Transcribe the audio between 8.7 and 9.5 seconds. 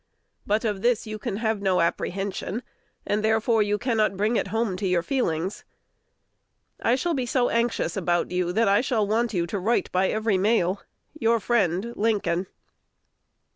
shall want you